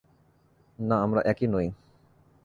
[0.79, 1.67] না, আমরা একই নই।